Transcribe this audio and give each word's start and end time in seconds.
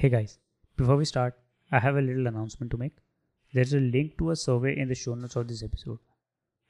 Hey 0.00 0.10
guys, 0.10 0.38
before 0.76 0.94
we 0.96 1.04
start, 1.04 1.34
I 1.72 1.80
have 1.80 1.96
a 1.96 2.00
little 2.00 2.28
announcement 2.28 2.70
to 2.70 2.76
make. 2.76 2.98
There's 3.52 3.74
a 3.74 3.80
link 3.80 4.16
to 4.18 4.30
a 4.30 4.36
survey 4.36 4.78
in 4.78 4.86
the 4.86 4.94
show 4.94 5.16
notes 5.16 5.34
of 5.34 5.48
this 5.48 5.64
episode. 5.64 5.98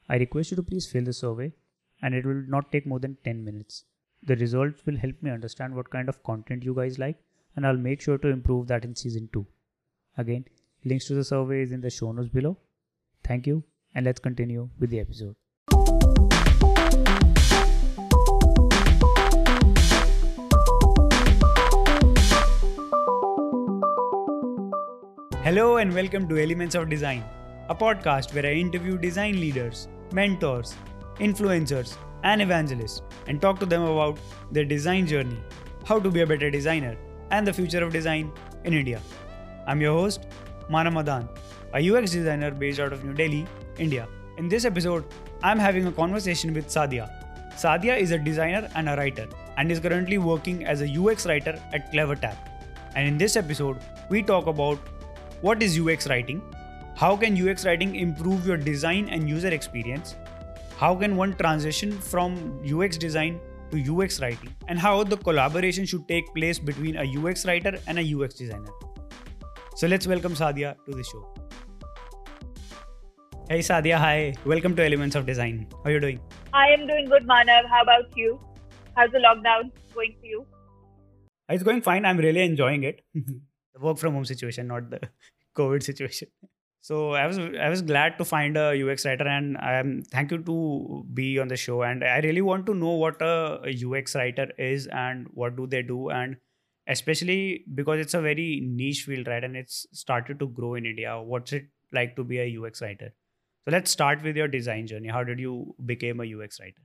I 0.08 0.16
request 0.16 0.50
you 0.50 0.56
to 0.56 0.62
please 0.62 0.86
fill 0.90 1.04
the 1.04 1.12
survey 1.12 1.52
and 2.00 2.14
it 2.14 2.24
will 2.24 2.42
not 2.48 2.72
take 2.72 2.86
more 2.86 2.98
than 2.98 3.18
10 3.24 3.44
minutes. 3.44 3.84
The 4.22 4.36
results 4.36 4.86
will 4.86 4.96
help 4.96 5.22
me 5.22 5.30
understand 5.30 5.76
what 5.76 5.90
kind 5.90 6.08
of 6.08 6.22
content 6.22 6.64
you 6.64 6.74
guys 6.74 6.98
like 6.98 7.18
and 7.54 7.66
I'll 7.66 7.76
make 7.76 8.00
sure 8.00 8.16
to 8.16 8.28
improve 8.28 8.66
that 8.68 8.86
in 8.86 8.96
season 8.96 9.28
2. 9.34 9.46
Again, 10.16 10.46
links 10.86 11.04
to 11.08 11.14
the 11.14 11.22
survey 11.22 11.60
is 11.60 11.72
in 11.72 11.82
the 11.82 11.90
show 11.90 12.12
notes 12.12 12.30
below. 12.30 12.56
Thank 13.24 13.46
you 13.46 13.62
and 13.94 14.06
let's 14.06 14.20
continue 14.20 14.70
with 14.78 14.88
the 14.88 15.00
episode. 15.00 15.36
Hello 25.48 25.78
and 25.78 25.94
welcome 25.94 26.28
to 26.28 26.36
Elements 26.36 26.74
of 26.74 26.90
Design, 26.90 27.24
a 27.70 27.74
podcast 27.74 28.34
where 28.34 28.44
I 28.44 28.52
interview 28.52 28.98
design 28.98 29.40
leaders, 29.40 29.88
mentors, 30.12 30.74
influencers, 31.20 31.96
and 32.22 32.42
evangelists 32.42 33.00
and 33.28 33.40
talk 33.40 33.58
to 33.60 33.64
them 33.64 33.80
about 33.80 34.18
their 34.52 34.66
design 34.66 35.06
journey, 35.06 35.38
how 35.86 35.98
to 36.00 36.10
be 36.10 36.20
a 36.20 36.26
better 36.26 36.50
designer, 36.50 36.98
and 37.30 37.46
the 37.46 37.52
future 37.54 37.82
of 37.82 37.94
design 37.94 38.30
in 38.64 38.74
India. 38.74 39.00
I'm 39.66 39.80
your 39.80 39.94
host, 39.94 40.26
Manav 40.70 40.92
Madan, 40.92 41.30
a 41.72 41.80
UX 41.90 42.10
designer 42.10 42.50
based 42.50 42.78
out 42.78 42.92
of 42.92 43.02
New 43.02 43.14
Delhi, 43.14 43.46
India. 43.78 44.06
In 44.36 44.50
this 44.50 44.66
episode, 44.66 45.06
I'm 45.42 45.58
having 45.58 45.86
a 45.86 45.92
conversation 45.92 46.52
with 46.52 46.66
Sadia. 46.66 47.08
Sadia 47.54 47.98
is 47.98 48.10
a 48.10 48.18
designer 48.18 48.68
and 48.74 48.86
a 48.86 48.96
writer 48.96 49.26
and 49.56 49.72
is 49.72 49.80
currently 49.80 50.18
working 50.18 50.66
as 50.66 50.82
a 50.82 51.02
UX 51.02 51.24
writer 51.24 51.58
at 51.72 51.90
CleverTap. 51.90 52.36
And 52.94 53.08
in 53.08 53.16
this 53.16 53.34
episode, 53.34 53.78
we 54.10 54.22
talk 54.22 54.46
about 54.46 54.78
what 55.40 55.62
is 55.62 55.78
UX 55.78 56.08
writing? 56.08 56.42
How 56.96 57.16
can 57.16 57.36
UX 57.36 57.64
writing 57.64 57.94
improve 57.94 58.44
your 58.44 58.56
design 58.56 59.08
and 59.08 59.28
user 59.28 59.48
experience? 59.48 60.16
How 60.76 60.96
can 60.96 61.16
one 61.16 61.34
transition 61.34 61.92
from 61.92 62.60
UX 62.66 62.96
design 62.96 63.40
to 63.70 63.78
UX 63.78 64.20
writing? 64.20 64.54
And 64.66 64.80
how 64.80 65.04
the 65.04 65.16
collaboration 65.16 65.86
should 65.86 66.08
take 66.08 66.34
place 66.34 66.58
between 66.58 66.96
a 66.96 67.04
UX 67.04 67.46
writer 67.46 67.78
and 67.86 68.00
a 68.00 68.14
UX 68.16 68.34
designer? 68.34 68.72
So 69.76 69.86
let's 69.86 70.08
welcome 70.08 70.34
Sadia 70.34 70.74
to 70.86 70.90
the 70.92 71.04
show. 71.04 71.28
Hey 73.48 73.60
Sadia, 73.60 73.96
hi. 73.96 74.34
Welcome 74.44 74.74
to 74.74 74.84
Elements 74.84 75.14
of 75.14 75.24
Design. 75.24 75.68
How 75.70 75.90
are 75.90 75.92
you 75.92 76.00
doing? 76.00 76.20
I 76.52 76.66
am 76.70 76.86
doing 76.88 77.08
good, 77.08 77.28
Manav. 77.28 77.68
How 77.68 77.82
about 77.82 78.16
you? 78.16 78.40
How's 78.96 79.12
the 79.12 79.18
lockdown 79.18 79.70
going 79.94 80.16
for 80.20 80.26
you? 80.26 80.44
It's 81.48 81.62
going 81.62 81.80
fine. 81.80 82.04
I'm 82.04 82.18
really 82.18 82.42
enjoying 82.42 82.82
it. 82.82 83.02
work 83.80 83.98
from 83.98 84.14
home 84.14 84.24
situation, 84.24 84.68
not 84.68 84.90
the 84.90 85.00
COVID 85.56 85.82
situation. 85.82 86.28
So 86.80 87.12
I 87.12 87.26
was 87.26 87.38
I 87.38 87.68
was 87.68 87.82
glad 87.82 88.18
to 88.18 88.24
find 88.24 88.56
a 88.56 88.66
UX 88.82 89.04
writer, 89.04 89.26
and 89.26 89.56
I'm 89.58 90.02
thank 90.02 90.30
you 90.30 90.38
to 90.38 91.04
be 91.12 91.38
on 91.38 91.48
the 91.48 91.56
show. 91.56 91.82
And 91.82 92.04
I 92.04 92.18
really 92.20 92.40
want 92.40 92.66
to 92.66 92.74
know 92.74 92.92
what 92.92 93.20
a 93.20 93.74
UX 93.86 94.14
writer 94.14 94.48
is 94.58 94.86
and 94.86 95.26
what 95.32 95.56
do 95.56 95.66
they 95.66 95.82
do, 95.82 96.10
and 96.10 96.36
especially 96.86 97.64
because 97.74 98.00
it's 98.00 98.14
a 98.14 98.20
very 98.20 98.60
niche 98.64 99.02
field, 99.02 99.26
right? 99.26 99.42
And 99.42 99.56
it's 99.56 99.86
started 99.92 100.38
to 100.38 100.46
grow 100.46 100.74
in 100.74 100.86
India. 100.86 101.20
What's 101.20 101.52
it 101.52 101.66
like 101.92 102.14
to 102.16 102.24
be 102.24 102.38
a 102.38 102.58
UX 102.58 102.80
writer? 102.80 103.12
So 103.64 103.72
let's 103.72 103.90
start 103.90 104.22
with 104.22 104.36
your 104.36 104.48
design 104.48 104.86
journey. 104.86 105.08
How 105.08 105.24
did 105.24 105.38
you 105.38 105.74
become 105.84 106.20
a 106.20 106.24
UX 106.24 106.60
writer? 106.60 106.82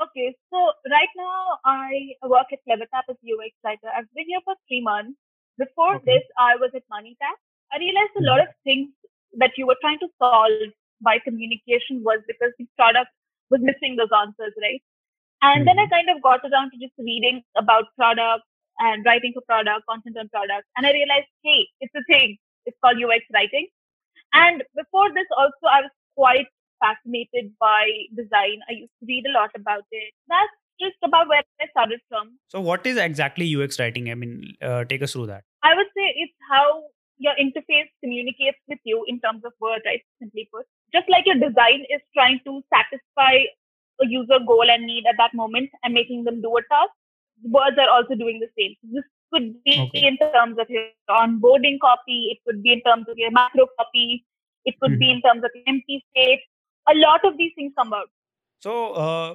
Okay, 0.00 0.34
so 0.50 0.58
right 0.90 1.12
now 1.16 1.58
I 1.64 2.14
work 2.22 2.46
at 2.52 2.60
CleverTap 2.68 3.10
as 3.10 3.16
UX 3.16 3.52
writer. 3.64 3.88
I've 3.96 4.12
been 4.14 4.26
here 4.28 4.40
for 4.44 4.54
three 4.68 4.80
months. 4.82 5.18
Before 5.62 5.94
Okay. 5.96 6.10
this, 6.10 6.26
I 6.38 6.56
was 6.56 6.74
at 6.80 6.84
MoneyTap. 6.92 7.38
I 7.72 7.78
realized 7.78 8.16
a 8.18 8.26
lot 8.26 8.40
of 8.40 8.48
things 8.68 8.88
that 9.42 9.56
you 9.58 9.66
were 9.70 9.76
trying 9.80 9.98
to 10.04 10.08
solve 10.18 10.70
by 11.08 11.18
communication 11.26 12.02
was 12.08 12.20
because 12.30 12.52
the 12.58 12.66
product 12.76 13.10
was 13.50 13.60
missing 13.70 13.96
those 13.96 14.14
answers, 14.20 14.54
right? 14.66 14.82
And 15.48 15.66
then 15.68 15.78
I 15.82 15.86
Mhm. 15.86 15.90
kind 15.96 16.10
of 16.14 16.22
got 16.28 16.44
around 16.50 16.70
to 16.72 16.78
just 16.84 16.96
reading 17.10 17.42
about 17.64 17.94
product 17.96 18.44
and 18.86 19.04
writing 19.10 19.32
for 19.36 19.42
product, 19.52 19.86
content 19.92 20.16
on 20.22 20.28
product. 20.36 20.66
And 20.76 20.86
I 20.86 20.92
realized, 20.92 21.28
hey, 21.48 21.60
it's 21.80 21.94
a 21.94 22.04
thing. 22.12 22.38
It's 22.66 22.78
called 22.84 22.98
UX 23.04 23.24
writing. 23.38 23.68
And 24.32 24.64
before 24.80 25.12
this, 25.12 25.26
also, 25.36 25.66
I 25.76 25.80
was 25.82 25.90
quite 26.16 26.48
fascinated 26.84 27.52
by 27.58 27.82
design. 28.14 28.60
I 28.68 28.72
used 28.72 28.92
to 29.00 29.06
read 29.06 29.26
a 29.26 29.32
lot 29.38 29.50
about 29.54 29.84
it. 29.90 30.12
That's 30.28 30.56
just 30.80 30.96
about 31.02 31.28
where 31.28 31.42
I 31.60 31.66
started 31.68 32.00
from. 32.08 32.38
So 32.48 32.60
what 32.60 32.86
is 32.86 32.96
exactly 32.96 33.46
UX 33.54 33.78
writing? 33.78 34.10
I 34.10 34.14
mean, 34.14 34.54
uh, 34.62 34.84
take 34.84 35.02
us 35.02 35.12
through 35.12 35.26
that. 35.26 35.44
I 35.62 35.74
would 35.74 35.88
say 35.96 36.06
it's 36.16 36.32
how 36.50 36.84
your 37.18 37.34
interface 37.40 37.88
communicates 38.02 38.58
with 38.68 38.78
you 38.84 39.04
in 39.06 39.20
terms 39.20 39.44
of 39.44 39.52
words, 39.60 39.82
right? 39.86 40.02
Simply 40.18 40.48
put. 40.52 40.66
Just 40.92 41.08
like 41.08 41.26
your 41.26 41.36
design 41.36 41.84
is 41.90 42.00
trying 42.14 42.40
to 42.46 42.62
satisfy 42.74 43.44
a 44.02 44.06
user 44.06 44.38
goal 44.46 44.70
and 44.70 44.86
need 44.86 45.04
at 45.06 45.16
that 45.18 45.34
moment 45.34 45.70
and 45.84 45.94
making 45.94 46.24
them 46.24 46.40
do 46.42 46.56
a 46.56 46.62
task, 46.62 46.90
words 47.44 47.76
are 47.78 47.90
also 47.90 48.14
doing 48.14 48.40
the 48.40 48.48
same. 48.58 48.74
This 48.96 49.04
could 49.32 49.62
be 49.64 49.78
Okay. 49.80 50.06
in 50.08 50.16
terms 50.18 50.58
of 50.58 50.70
your 50.70 50.86
onboarding 51.10 51.78
copy, 51.80 52.18
it 52.32 52.38
could 52.46 52.62
be 52.62 52.72
in 52.72 52.80
terms 52.82 53.06
of 53.08 53.18
your 53.18 53.30
micro 53.30 53.66
copy, 53.78 54.24
it 54.64 54.74
could 54.80 54.98
be 54.98 55.10
in 55.10 55.20
terms 55.22 55.44
of 55.44 55.50
empty 55.66 56.04
state. 56.10 56.40
A 56.88 56.94
lot 56.96 57.24
of 57.24 57.36
these 57.38 57.52
things 57.54 57.72
come 57.76 57.92
out. 57.92 58.10
So 58.60 58.92
uh, 58.94 59.34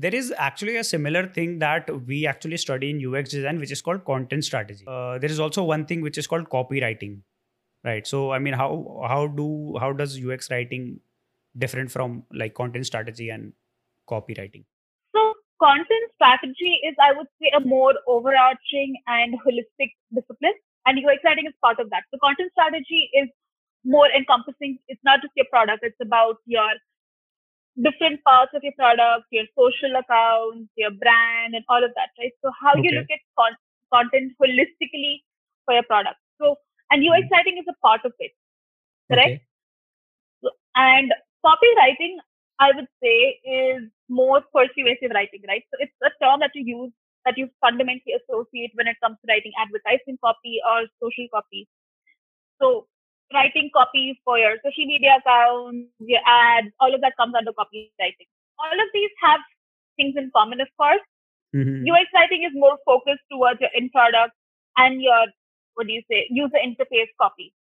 there 0.00 0.14
is 0.14 0.32
actually 0.38 0.76
a 0.76 0.84
similar 0.84 1.26
thing 1.26 1.58
that 1.58 1.90
we 2.06 2.24
actually 2.26 2.56
study 2.56 2.90
in 2.90 3.04
UX 3.04 3.30
design, 3.30 3.58
which 3.58 3.72
is 3.72 3.82
called 3.82 4.04
content 4.04 4.44
strategy. 4.44 4.84
Uh, 4.86 5.18
there 5.18 5.30
is 5.30 5.40
also 5.40 5.64
one 5.64 5.86
thing 5.86 6.02
which 6.02 6.18
is 6.18 6.26
called 6.26 6.48
copywriting, 6.48 7.20
right? 7.84 8.06
So 8.06 8.30
I 8.30 8.38
mean, 8.38 8.54
how 8.54 8.70
how 9.08 9.26
do 9.26 9.76
how 9.80 9.92
does 9.92 10.18
UX 10.24 10.50
writing 10.50 11.00
different 11.56 11.90
from 11.90 12.22
like 12.32 12.54
content 12.54 12.86
strategy 12.86 13.28
and 13.30 13.52
copywriting? 14.08 14.64
So 15.16 15.34
content 15.60 16.12
strategy 16.14 16.78
is, 16.88 16.94
I 17.02 17.12
would 17.12 17.26
say, 17.42 17.50
a 17.56 17.60
more 17.60 17.94
overarching 18.06 18.94
and 19.08 19.34
holistic 19.46 19.96
discipline, 20.14 20.54
and 20.86 21.04
UX 21.04 21.24
writing 21.24 21.46
is 21.46 21.54
part 21.60 21.80
of 21.80 21.90
that. 21.90 22.04
So 22.12 22.18
content 22.22 22.52
strategy 22.52 23.10
is 23.14 23.28
more 23.84 24.08
encompassing. 24.16 24.78
It's 24.86 25.02
not 25.02 25.22
just 25.22 25.32
your 25.34 25.46
product; 25.50 25.82
it's 25.82 26.00
about 26.00 26.36
your 26.46 26.70
different 27.82 28.22
parts 28.24 28.52
of 28.54 28.62
your 28.64 28.72
product, 28.78 29.26
your 29.30 29.44
social 29.58 29.96
accounts, 29.96 30.70
your 30.76 30.90
brand, 30.90 31.54
and 31.54 31.64
all 31.68 31.84
of 31.84 31.92
that, 31.94 32.10
right? 32.18 32.32
So 32.44 32.52
how 32.60 32.74
you 32.76 32.90
look 32.90 33.10
at 33.10 33.20
con- 33.38 33.56
content 33.94 34.32
holistically 34.42 35.22
for 35.64 35.74
your 35.74 35.82
product. 35.84 36.18
So 36.40 36.56
and 36.90 37.02
UX 37.04 37.26
Mhm. 37.26 37.30
writing 37.32 37.58
is 37.58 37.66
a 37.68 37.76
part 37.86 38.04
of 38.04 38.14
it, 38.18 38.32
correct? 39.10 39.28
Okay. 39.28 39.44
So- 40.42 40.56
And 40.74 41.12
copywriting, 41.46 42.16
I 42.60 42.72
would 42.72 42.88
say, 43.02 43.40
is 43.44 43.90
more 44.08 44.40
persuasive 44.54 45.12
writing, 45.14 45.42
right? 45.48 45.64
So 45.70 45.78
it's 45.80 45.94
a 46.02 46.10
term 46.24 46.40
that 46.40 46.50
you 46.54 46.64
use 46.64 46.92
that 47.24 47.36
you 47.38 47.50
fundamentally 47.60 48.14
associate 48.14 48.72
when 48.74 48.86
it 48.88 48.96
comes 49.02 49.18
to 49.20 49.26
writing 49.28 49.52
advertising 49.58 50.18
copy 50.24 50.60
or 50.66 50.86
social 51.00 51.28
copy. 51.34 51.68
So 52.60 52.88
writing 53.32 53.70
copy 53.74 54.18
for 54.24 54.38
your 54.38 54.56
social 54.64 54.86
media 54.86 55.16
accounts, 55.18 55.88
your 56.00 56.20
ads, 56.26 56.68
all 56.80 56.94
of 56.94 57.00
that 57.00 57.16
comes 57.18 57.34
under 57.36 57.52
copywriting. 57.52 58.28
All 58.58 58.72
of 58.72 58.88
these 58.94 59.10
have 59.22 59.40
things 59.96 60.14
in 60.16 60.30
common, 60.34 60.60
of 60.60 60.68
course. 60.76 61.00
Mhm. 61.54 61.86
UX 61.90 62.10
writing 62.14 62.42
is 62.44 62.52
more 62.54 62.78
focused 62.84 63.22
towards 63.30 63.60
your 63.60 63.70
end 63.74 63.90
product 63.92 64.34
and 64.76 65.02
your 65.02 65.26
what 65.74 65.86
do 65.86 65.92
you 65.92 66.02
say 66.10 66.26
user 66.30 66.58
interface 66.64 67.08
copy. 67.20 67.52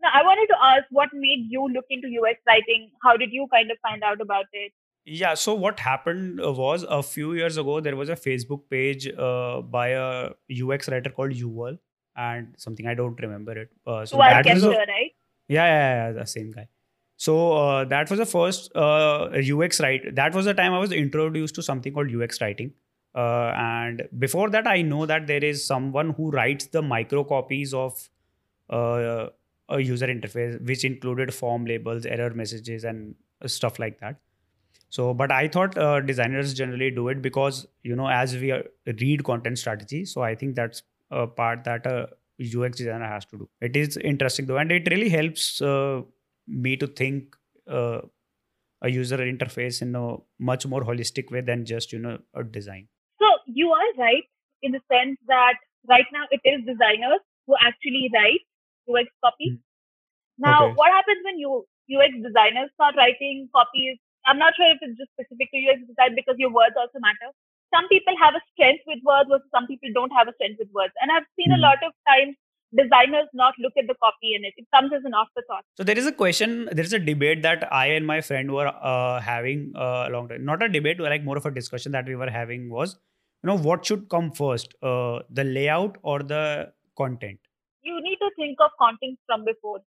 Now, 0.00 0.10
I 0.12 0.22
wanted 0.22 0.46
to 0.52 0.56
ask 0.62 0.84
what 0.90 1.08
made 1.12 1.46
you 1.50 1.66
look 1.68 1.84
into 1.90 2.08
UX 2.08 2.40
writing? 2.46 2.90
How 3.02 3.16
did 3.16 3.32
you 3.32 3.46
kind 3.52 3.70
of 3.70 3.78
find 3.82 4.02
out 4.02 4.20
about 4.20 4.46
it? 4.52 4.72
Yeah. 5.04 5.34
So 5.34 5.54
what 5.54 5.80
happened 5.80 6.40
uh, 6.40 6.52
was 6.52 6.84
a 6.84 7.02
few 7.02 7.32
years 7.34 7.56
ago 7.56 7.80
there 7.80 7.96
was 7.96 8.08
a 8.08 8.16
Facebook 8.16 8.68
page 8.70 9.08
uh, 9.08 9.60
by 9.62 9.88
a 9.88 10.30
UX 10.50 10.88
writer 10.88 11.10
called 11.10 11.32
Yuval 11.32 11.78
and 12.16 12.54
something 12.56 12.86
I 12.86 12.94
don't 12.94 13.20
remember 13.20 13.52
it. 13.58 13.70
Uh, 13.86 14.04
so 14.06 14.16
Yuval 14.18 14.28
that 14.44 14.54
was 14.54 14.64
a- 14.64 14.68
right? 14.70 15.10
Yeah, 15.48 15.66
yeah, 15.66 16.06
yeah, 16.06 16.12
the 16.12 16.26
same 16.26 16.50
guy. 16.52 16.68
So 17.16 17.52
uh, 17.52 17.84
that 17.84 18.10
was 18.10 18.18
the 18.18 18.26
first 18.26 18.70
uh, 18.74 19.28
UX 19.34 19.80
write. 19.80 20.14
That 20.14 20.34
was 20.34 20.46
the 20.46 20.54
time 20.54 20.72
I 20.72 20.78
was 20.78 20.92
introduced 20.92 21.54
to 21.56 21.62
something 21.62 21.92
called 21.92 22.10
UX 22.10 22.40
writing. 22.40 22.72
Uh, 23.14 23.52
and 23.56 24.08
before 24.18 24.50
that, 24.50 24.66
I 24.66 24.82
know 24.82 25.06
that 25.06 25.26
there 25.26 25.44
is 25.44 25.64
someone 25.64 26.10
who 26.10 26.30
writes 26.30 26.66
the 26.66 26.82
micro 26.82 27.22
copies 27.22 27.72
of 27.72 28.08
uh, 28.70 29.28
a 29.68 29.80
user 29.80 30.06
interface, 30.08 30.60
which 30.66 30.84
included 30.84 31.32
form 31.32 31.64
labels, 31.66 32.04
error 32.06 32.30
messages, 32.30 32.84
and 32.84 33.14
stuff 33.46 33.78
like 33.78 34.00
that. 34.00 34.16
So, 34.90 35.12
but 35.14 35.32
I 35.32 35.48
thought 35.48 35.76
uh, 35.76 36.00
designers 36.00 36.54
generally 36.54 36.90
do 36.90 37.08
it 37.08 37.20
because 37.22 37.66
you 37.82 37.96
know, 37.96 38.08
as 38.08 38.34
we 38.36 38.52
uh, 38.52 38.62
read 39.00 39.24
content 39.24 39.58
strategy, 39.58 40.04
so 40.04 40.22
I 40.22 40.34
think 40.34 40.54
that's 40.56 40.82
a 41.10 41.26
part 41.26 41.64
that 41.64 41.86
a 41.86 42.08
UX 42.40 42.78
designer 42.78 43.06
has 43.06 43.24
to 43.26 43.38
do. 43.38 43.48
It 43.60 43.76
is 43.76 43.96
interesting 43.96 44.46
though, 44.46 44.56
and 44.56 44.72
it 44.72 44.88
really 44.90 45.08
helps 45.08 45.60
uh, 45.62 46.02
me 46.46 46.76
to 46.76 46.86
think 46.86 47.36
uh, 47.70 48.00
a 48.82 48.90
user 48.90 49.18
interface 49.18 49.80
in 49.82 49.94
a 49.94 50.16
much 50.38 50.66
more 50.66 50.82
holistic 50.82 51.30
way 51.30 51.40
than 51.40 51.64
just 51.64 51.92
you 51.92 51.98
know 51.98 52.18
a 52.34 52.42
design. 52.42 52.88
So 53.20 53.26
you 53.46 53.70
are 53.70 53.90
right 53.98 54.24
in 54.62 54.72
the 54.72 54.80
sense 54.90 55.18
that 55.28 55.54
right 55.88 56.06
now 56.12 56.24
it 56.30 56.40
is 56.44 56.64
designers 56.66 57.20
who 57.46 57.54
actually 57.60 58.10
write 58.12 58.44
UX 58.88 59.08
copy. 59.22 59.52
Mm. 59.52 59.60
Now, 60.38 60.66
okay. 60.66 60.74
what 60.74 60.90
happens 60.90 61.20
when 61.24 61.38
you 61.38 61.64
UX 61.88 62.12
designers 62.20 62.70
start 62.74 62.96
writing 62.96 63.48
copies? 63.54 63.98
I'm 64.26 64.38
not 64.38 64.56
sure 64.56 64.66
if 64.72 64.80
it's 64.80 64.96
just 64.98 65.12
specific 65.12 65.52
to 65.52 65.60
UX 65.60 65.84
design 65.84 66.16
because 66.16 66.36
your 66.40 66.50
words 66.50 66.74
also 66.76 66.98
matter. 66.98 67.30
Some 67.74 67.88
people 67.88 68.14
have 68.22 68.34
a 68.38 68.42
strength 68.54 68.86
with 68.86 69.02
words, 69.02 69.28
versus 69.28 69.50
some 69.50 69.66
people 69.66 69.90
don't 69.92 70.14
have 70.14 70.28
a 70.30 70.34
strength 70.38 70.62
with 70.62 70.70
words. 70.70 70.94
And 71.02 71.10
I've 71.10 71.26
seen 71.34 71.50
mm. 71.50 71.54
a 71.54 71.60
hmm. 71.60 71.66
lot 71.66 71.80
of 71.82 71.92
times 72.06 72.38
designers 72.76 73.28
not 73.32 73.54
look 73.58 73.72
at 73.78 73.86
the 73.86 73.94
copy 74.02 74.34
in 74.34 74.44
it. 74.44 74.54
It 74.56 74.66
comes 74.74 74.92
as 74.92 75.02
an 75.04 75.12
afterthought. 75.14 75.64
So 75.76 75.84
there 75.84 75.98
is 75.98 76.06
a 76.06 76.12
question, 76.12 76.68
there 76.72 76.84
is 76.84 76.92
a 76.92 76.98
debate 76.98 77.42
that 77.42 77.72
I 77.72 77.86
and 77.86 78.06
my 78.06 78.20
friend 78.20 78.52
were 78.52 78.66
uh, 78.66 79.20
having 79.20 79.72
uh, 79.76 80.06
a 80.08 80.10
long 80.10 80.28
time. 80.28 80.44
Not 80.44 80.62
a 80.62 80.68
debate, 80.68 81.00
like 81.00 81.24
more 81.24 81.36
of 81.36 81.46
a 81.46 81.50
discussion 81.50 81.92
that 81.92 82.06
we 82.06 82.16
were 82.16 82.30
having 82.30 82.70
was, 82.70 82.98
you 83.42 83.48
know, 83.48 83.58
what 83.58 83.84
should 83.84 84.08
come 84.08 84.32
first, 84.32 84.74
uh, 84.82 85.20
the 85.30 85.44
layout 85.44 85.98
or 86.02 86.22
the 86.22 86.72
content? 86.96 87.38
You 87.82 88.00
need 88.00 88.16
to 88.16 88.30
think 88.36 88.58
of 88.60 88.70
content 88.80 89.18
from 89.26 89.44
before. 89.44 89.80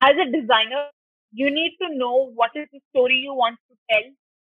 As 0.00 0.12
a 0.20 0.30
designer, 0.30 0.86
you 1.32 1.50
need 1.50 1.76
to 1.80 1.96
know 1.96 2.30
what 2.34 2.50
is 2.54 2.68
the 2.72 2.80
story 2.90 3.16
you 3.16 3.34
want 3.34 3.58
to 3.70 3.76
tell. 3.90 4.10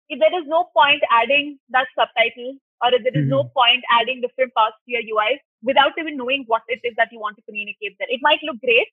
If 0.09 0.21
there 0.21 0.41
is 0.41 0.47
no 0.47 0.69
point 0.77 1.03
adding 1.11 1.59
that 1.71 1.87
subtitle 1.99 2.59
or 2.83 2.91
there 2.91 3.15
is 3.15 3.27
mm-hmm. 3.27 3.31
no 3.31 3.45
point 3.57 3.83
adding 3.91 4.21
different 4.21 4.53
parts 4.55 4.77
to 4.85 4.93
your 4.93 5.03
UI, 5.03 5.41
without 5.63 5.93
even 5.99 6.17
knowing 6.17 6.45
what 6.47 6.63
it 6.69 6.81
is 6.85 6.95
that 6.97 7.09
you 7.11 7.21
want 7.21 7.37
to 7.37 7.43
communicate 7.43 7.97
there. 7.99 8.09
It 8.11 8.21
might 8.23 8.41
look 8.43 8.61
great, 8.61 8.89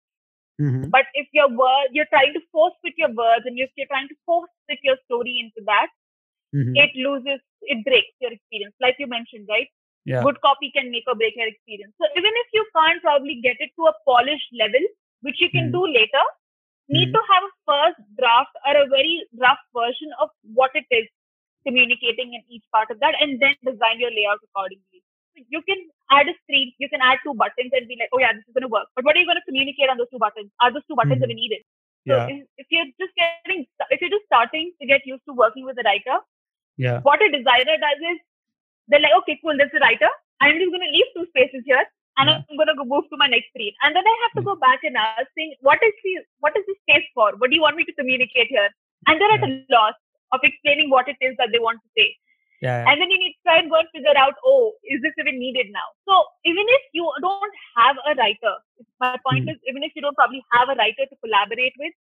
mm-hmm. 0.61 0.89
but 0.89 1.05
if 1.13 1.27
your 1.33 1.49
word 1.49 1.91
you're 1.91 2.09
trying 2.09 2.33
to 2.33 2.41
force 2.51 2.73
fit 2.81 2.93
your 2.97 3.11
words 3.11 3.45
and 3.45 3.57
if 3.59 3.69
you're 3.75 3.91
trying 3.91 4.07
to 4.07 4.15
force 4.25 4.49
fit 4.69 4.79
your 4.83 4.97
story 5.05 5.39
into 5.43 5.65
that, 5.67 5.87
mm-hmm. 6.55 6.75
it 6.75 6.91
loses, 6.95 7.39
it 7.63 7.83
breaks 7.83 8.13
your 8.19 8.31
experience. 8.31 8.75
Like 8.79 8.95
you 8.99 9.07
mentioned, 9.07 9.47
right? 9.49 9.67
Yeah. 10.05 10.23
Good 10.23 10.39
copy 10.41 10.71
can 10.75 10.91
make 10.91 11.07
or 11.07 11.15
break 11.15 11.35
your 11.35 11.47
experience. 11.47 11.93
So 11.99 12.07
even 12.17 12.31
if 12.43 12.47
you 12.53 12.65
can't 12.75 13.01
probably 13.01 13.39
get 13.41 13.55
it 13.59 13.71
to 13.79 13.87
a 13.87 13.95
polished 14.05 14.51
level, 14.51 14.83
which 15.21 15.39
you 15.39 15.49
can 15.49 15.71
mm-hmm. 15.71 15.79
do 15.79 15.87
later, 15.87 16.25
need 16.89 17.07
mm-hmm. 17.07 17.15
to 17.15 17.31
have 17.31 17.43
a 17.47 17.53
first 17.63 17.99
draft 18.19 18.51
or 18.67 18.83
a 18.83 18.87
very 18.87 19.23
rough 19.39 19.63
version 19.71 20.11
of 20.19 20.29
what 20.53 20.71
it 20.75 20.83
is 20.91 21.07
communicating 21.65 22.33
in 22.33 22.41
each 22.49 22.63
part 22.71 22.91
of 22.91 22.99
that 22.99 23.15
and 23.19 23.39
then 23.39 23.55
design 23.63 23.99
your 23.99 24.11
layout 24.11 24.39
accordingly 24.43 25.03
So 25.35 25.43
you 25.49 25.61
can 25.63 25.79
add 26.11 26.29
a 26.29 26.35
screen, 26.43 26.73
you 26.77 26.89
can 26.89 27.01
add 27.01 27.19
two 27.23 27.33
buttons 27.33 27.71
and 27.73 27.87
be 27.87 27.97
like, 27.99 28.11
oh 28.13 28.19
yeah, 28.19 28.33
this 28.33 28.45
is 28.47 28.53
going 28.53 28.67
to 28.67 28.71
work. 28.71 28.87
But 28.95 29.05
what 29.05 29.15
are 29.15 29.21
you 29.23 29.25
going 29.25 29.39
to 29.41 29.47
communicate 29.49 29.89
on 29.89 29.97
those 29.97 30.11
two 30.11 30.21
buttons? 30.21 30.51
Are 30.61 30.71
those 30.71 30.85
two 30.87 30.95
buttons 30.95 31.23
mm-hmm. 31.23 31.31
even 31.31 31.41
needed? 31.41 31.61
So 32.07 32.19
yeah. 32.19 32.27
if, 32.27 32.37
if, 32.59 32.67
you're 32.69 32.91
just 32.99 33.15
getting, 33.15 33.65
if 33.89 34.01
you're 34.01 34.11
just 34.11 34.27
starting 34.27 34.75
to 34.81 34.85
get 34.85 35.07
used 35.07 35.23
to 35.27 35.33
working 35.33 35.65
with 35.65 35.79
a 35.79 35.85
writer, 35.87 36.19
yeah. 36.75 36.99
what 37.01 37.23
a 37.23 37.31
designer 37.31 37.79
does 37.79 37.99
is 38.11 38.19
they're 38.91 38.99
like, 38.99 39.15
okay, 39.23 39.39
cool, 39.39 39.55
there's 39.55 39.71
a 39.71 39.79
writer. 39.79 40.11
I'm 40.43 40.59
just 40.59 40.69
going 40.69 40.83
to 40.83 40.91
leave 40.91 41.09
two 41.15 41.25
spaces 41.31 41.63
here 41.63 41.85
and 42.17 42.29
yeah. 42.29 42.43
I'm 42.43 42.57
going 42.59 42.67
to 42.67 42.83
move 42.83 43.07
to 43.09 43.17
my 43.17 43.27
next 43.27 43.49
screen. 43.55 43.71
And 43.81 43.95
then 43.95 44.03
I 44.03 44.15
have 44.27 44.35
to 44.37 44.43
mm. 44.43 44.51
go 44.51 44.55
back 44.59 44.83
and 44.83 44.97
ask, 44.97 45.31
saying, 45.37 45.55
what 45.61 45.79
is 45.81 45.95
the, 46.03 46.27
what 46.43 46.53
is 46.59 46.67
the 46.67 46.75
space 46.83 47.07
for? 47.15 47.33
What 47.39 47.49
do 47.49 47.55
you 47.55 47.63
want 47.63 47.79
me 47.79 47.85
to 47.85 47.95
communicate 47.95 48.51
here? 48.51 48.69
And 49.07 49.19
they're 49.19 49.31
at 49.31 49.47
a 49.47 49.63
loss 49.71 49.95
of 50.33 50.41
explaining 50.43 50.89
what 50.89 51.07
it 51.07 51.17
is 51.21 51.37
that 51.37 51.53
they 51.53 51.61
want 51.61 51.79
to 51.85 51.89
say. 51.95 52.17
Yeah, 52.63 52.87
And 52.87 52.95
then 52.95 53.11
you 53.11 53.19
need 53.19 53.35
to 53.35 53.43
try 53.43 53.59
and 53.59 53.67
go 53.67 53.75
and 53.75 53.91
figure 53.91 54.15
out, 54.15 54.39
oh, 54.47 54.71
is 54.87 55.03
this 55.03 55.11
even 55.19 55.35
needed 55.37 55.67
now? 55.75 55.83
So 56.07 56.15
even 56.47 56.63
if 56.63 56.83
you 56.95 57.03
don't 57.19 57.55
have 57.75 57.99
a 58.07 58.15
writer, 58.15 58.55
my 59.03 59.19
point 59.19 59.45
mm. 59.45 59.51
is, 59.51 59.59
even 59.67 59.83
if 59.83 59.91
you 59.95 60.01
don't 60.01 60.15
probably 60.15 60.39
have 60.55 60.71
a 60.71 60.79
writer 60.79 61.03
to 61.03 61.15
collaborate 61.19 61.75
with, 61.75 61.91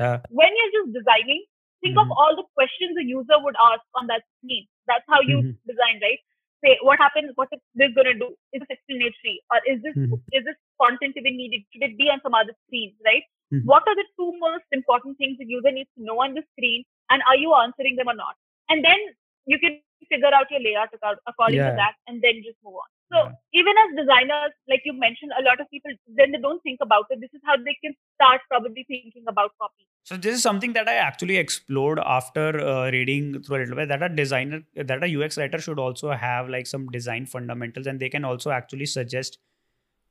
yeah. 0.00 0.24
when 0.32 0.48
you're 0.48 0.74
just 0.80 0.96
designing, 0.96 1.44
think 1.84 1.94
mm. 1.94 2.00
of 2.00 2.08
hmm. 2.08 2.16
all 2.16 2.34
the 2.34 2.48
questions 2.56 2.96
a 2.98 3.04
user 3.04 3.36
would 3.38 3.54
ask 3.60 3.84
on 3.94 4.08
that 4.08 4.24
screen. 4.40 4.66
That's 4.88 5.04
how 5.06 5.20
you 5.20 5.44
mm-hmm. 5.44 5.68
design, 5.68 6.00
right? 6.02 6.18
Say, 6.64 6.74
what 6.82 6.98
happens? 6.98 7.30
What 7.36 7.52
is 7.52 7.60
this 7.76 7.94
going 7.94 8.10
to 8.10 8.18
do? 8.18 8.34
Is 8.50 8.64
this 8.64 8.72
explanatory, 8.80 9.38
or 9.52 9.60
is 9.62 9.78
this 9.84 9.94
mm-hmm. 9.94 10.18
is 10.34 10.42
this 10.42 10.58
content 10.80 11.14
even 11.14 11.36
needed? 11.36 11.62
Should 11.70 11.86
it 11.86 11.94
be 11.94 12.10
on 12.10 12.18
some 12.24 12.34
other 12.34 12.56
screens, 12.66 12.98
right? 13.04 13.22
Mm-hmm. 13.54 13.68
What 13.68 13.86
are 13.86 13.94
the 13.94 14.08
two 14.18 14.34
most 14.42 14.66
important 14.72 15.22
things 15.22 15.38
the 15.38 15.46
user 15.46 15.70
needs 15.70 15.92
to 15.94 16.02
know 16.02 16.18
on 16.18 16.34
the 16.34 16.42
screen, 16.56 16.82
and 17.10 17.22
are 17.26 17.36
you 17.36 17.54
answering 17.54 17.96
them 17.96 18.08
or 18.08 18.14
not? 18.14 18.36
And 18.68 18.84
then 18.84 18.98
you 19.46 19.58
can 19.58 19.80
figure 20.08 20.32
out 20.34 20.50
your 20.50 20.60
layout 20.60 20.88
according 21.26 21.56
yeah. 21.56 21.70
to 21.70 21.76
that 21.76 21.94
and 22.06 22.22
then 22.22 22.42
just 22.44 22.56
move 22.64 22.74
on. 22.74 22.88
So 23.10 23.16
yeah. 23.24 23.60
even 23.60 23.72
as 23.82 24.04
designers, 24.04 24.52
like 24.68 24.82
you 24.84 24.92
mentioned, 24.92 25.32
a 25.38 25.42
lot 25.42 25.60
of 25.60 25.70
people 25.70 25.90
then 26.14 26.32
they 26.32 26.38
don't 26.38 26.62
think 26.62 26.80
about 26.82 27.06
it. 27.10 27.20
This 27.20 27.32
is 27.32 27.40
how 27.44 27.56
they 27.56 27.76
can 27.82 27.94
start 28.14 28.42
probably 28.50 28.84
thinking 28.86 29.24
about 29.26 29.52
copy. 29.60 29.86
So 30.04 30.16
this 30.16 30.34
is 30.34 30.42
something 30.42 30.74
that 30.74 30.88
I 30.88 30.94
actually 30.94 31.36
explored 31.36 31.98
after 31.98 32.60
uh, 32.60 32.90
reading 32.90 33.42
through 33.42 33.56
a 33.56 33.60
little 33.60 33.76
bit. 33.76 33.88
That 33.88 34.02
a 34.02 34.08
designer, 34.08 34.62
that 34.76 35.02
a 35.02 35.24
UX 35.24 35.38
writer 35.38 35.58
should 35.58 35.78
also 35.78 36.12
have 36.12 36.48
like 36.48 36.66
some 36.66 36.88
design 36.88 37.26
fundamentals, 37.26 37.86
and 37.86 37.98
they 37.98 38.08
can 38.08 38.24
also 38.24 38.50
actually 38.50 38.86
suggest 38.86 39.38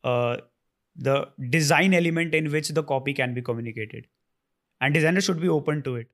uh, 0.04 0.38
the 0.96 1.30
design 1.50 1.94
element 1.94 2.34
in 2.34 2.52
which 2.52 2.70
the 2.70 2.84
copy 2.84 3.14
can 3.14 3.34
be 3.34 3.42
communicated, 3.42 4.08
and 4.82 4.94
designers 4.94 5.24
should 5.24 5.40
be 5.40 5.50
open 5.50 5.84
to 5.84 5.96
it. 5.96 6.08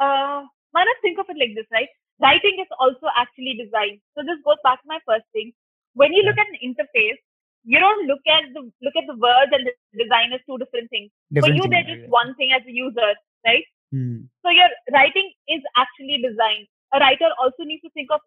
Uh, 0.00 0.48
why 0.72 0.84
not 0.84 0.96
think 1.02 1.18
of 1.18 1.26
it 1.28 1.36
like 1.36 1.54
this, 1.54 1.66
right? 1.70 1.88
writing 2.20 2.60
is 2.60 2.70
also 2.78 3.08
actually 3.16 3.56
design. 3.56 4.00
So 4.14 4.22
this 4.22 4.38
goes 4.44 4.60
back 4.62 4.80
to 4.84 4.88
my 4.88 5.00
first 5.08 5.24
thing. 5.32 5.52
When 5.94 6.12
you 6.12 6.22
look 6.22 6.38
at 6.38 6.46
an 6.46 6.60
interface, 6.60 7.18
you 7.64 7.80
don't 7.80 8.06
look 8.06 8.24
at 8.28 8.44
the 8.54 8.62
look 8.80 8.96
at 8.96 9.08
the 9.08 9.16
words 9.16 9.52
and 9.52 9.66
the 9.66 9.74
design 10.04 10.32
as 10.32 10.40
two 10.46 10.56
different 10.56 10.88
things. 10.88 11.10
Different 11.32 11.44
For 11.44 11.56
you, 11.56 11.64
they're 11.68 11.88
just 11.88 12.08
one 12.08 12.32
thing 12.36 12.52
as 12.52 12.62
a 12.64 12.72
user, 12.72 13.12
right? 13.44 13.64
Hmm. 13.92 14.30
So 14.44 14.48
your 14.48 14.70
writing 14.92 15.32
is 15.48 15.60
actually 15.76 16.22
design. 16.24 16.64
A 16.94 17.00
writer 17.00 17.28
also 17.36 17.64
needs 17.64 17.82
to 17.82 17.90
think 17.90 18.08
of 18.10 18.20